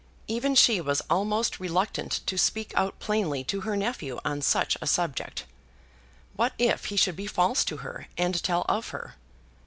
Even 0.27 0.55
she 0.55 0.81
was 0.81 1.03
almost 1.11 1.59
reluctant 1.59 2.21
to 2.25 2.35
speak 2.35 2.73
out 2.75 2.97
plainly 2.97 3.43
to 3.43 3.61
her 3.61 3.77
nephew 3.77 4.19
on 4.25 4.41
such 4.41 4.75
a 4.81 4.87
subject. 4.87 5.45
What 6.35 6.53
if 6.57 6.85
he 6.85 6.95
should 6.97 7.15
be 7.15 7.27
false 7.27 7.63
to 7.65 7.77
her, 7.85 8.07
and 8.17 8.41
tell 8.41 8.65
of 8.67 8.87
her? 8.89 9.13